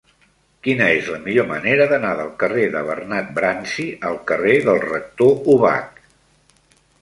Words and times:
Quina 0.67 0.85
és 0.93 1.09
la 1.15 1.19
millor 1.25 1.45
manera 1.51 1.85
d'anar 1.91 2.13
del 2.19 2.31
carrer 2.43 2.63
de 2.77 2.81
Bernat 2.87 3.29
Bransi 3.37 3.87
al 4.11 4.19
carrer 4.33 4.57
del 4.71 4.83
Rector 4.89 5.47
Ubach? 5.59 6.03